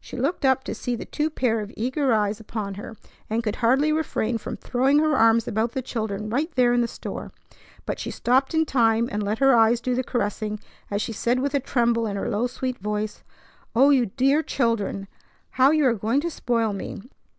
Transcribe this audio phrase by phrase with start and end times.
[0.00, 2.96] She looked up to see the two pairs of eager eyes upon her,
[3.28, 6.88] and could hardly refrain from throwing her arms about the children right there in the
[6.88, 7.32] store;
[7.84, 10.58] but she stopped in time and let her eyes do the caressing,
[10.90, 13.22] as she said with a tremble in her low, sweet voice:
[13.76, 15.06] "O you dear children!
[15.50, 17.02] How you are going to spoil me!